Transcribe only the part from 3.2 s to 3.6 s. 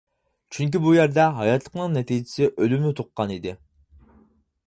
ئىدى.